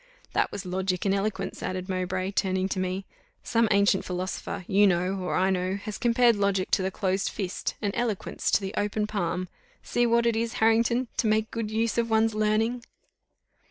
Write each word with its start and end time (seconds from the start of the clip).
"That 0.33 0.51
was 0.51 0.65
logic 0.65 1.05
and 1.05 1.13
eloquence," 1.13 1.61
added 1.61 1.87
Mowbray, 1.87 2.31
turning 2.31 2.67
to 2.69 2.79
me. 2.79 3.05
"Some 3.43 3.67
ancient 3.69 4.03
philosopher, 4.03 4.65
you 4.67 4.87
know, 4.87 5.13
or 5.19 5.35
I 5.35 5.51
know, 5.51 5.75
has 5.75 5.99
compared 5.99 6.35
logic 6.35 6.71
to 6.71 6.81
the 6.81 6.89
closed 6.89 7.29
fist, 7.29 7.75
and 7.83 7.93
eloquence 7.95 8.49
to 8.49 8.61
the 8.61 8.73
open 8.75 9.05
palm. 9.05 9.47
See 9.83 10.07
what 10.07 10.25
it 10.25 10.35
is, 10.35 10.53
Harrington, 10.53 11.07
to 11.17 11.27
make 11.27 11.51
good 11.51 11.69
use 11.69 11.99
of 11.99 12.09
one's 12.09 12.33
learning." 12.33 12.83